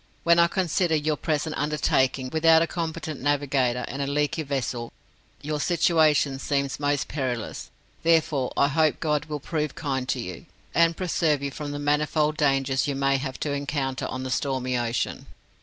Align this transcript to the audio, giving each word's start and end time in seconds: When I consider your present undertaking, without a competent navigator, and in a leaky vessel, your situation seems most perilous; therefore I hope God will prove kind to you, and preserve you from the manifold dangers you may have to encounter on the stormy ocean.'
When 0.23 0.39
I 0.39 0.47
consider 0.47 0.95
your 0.95 1.15
present 1.15 1.55
undertaking, 1.59 2.31
without 2.33 2.63
a 2.63 2.65
competent 2.65 3.21
navigator, 3.21 3.85
and 3.87 4.01
in 4.01 4.09
a 4.09 4.11
leaky 4.11 4.41
vessel, 4.41 4.91
your 5.43 5.59
situation 5.59 6.39
seems 6.39 6.79
most 6.79 7.07
perilous; 7.07 7.69
therefore 8.01 8.51
I 8.57 8.67
hope 8.69 8.99
God 8.99 9.25
will 9.25 9.39
prove 9.39 9.75
kind 9.75 10.09
to 10.09 10.19
you, 10.19 10.47
and 10.73 10.97
preserve 10.97 11.43
you 11.43 11.51
from 11.51 11.69
the 11.69 11.77
manifold 11.77 12.35
dangers 12.35 12.87
you 12.87 12.95
may 12.95 13.17
have 13.17 13.39
to 13.41 13.51
encounter 13.51 14.07
on 14.07 14.23
the 14.23 14.31
stormy 14.31 14.75
ocean.' 14.75 15.27